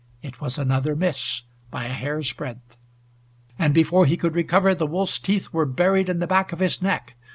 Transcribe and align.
It 0.23 0.41
was 0.41 0.57
another 0.57 0.95
miss 0.95 1.43
by 1.69 1.83
a 1.85 1.89
hair's 1.93 2.33
breadth 2.33 2.75
and 3.59 3.71
before 3.71 4.07
he 4.07 4.17
could 4.17 4.33
recover, 4.33 4.73
the 4.73 4.87
wolf's 4.87 5.19
teeth 5.19 5.53
were 5.53 5.67
buried 5.67 6.09
in 6.09 6.17
the 6.17 6.25
back 6.25 6.51
of 6.51 6.57
his 6.57 6.81
neck. 6.81 7.13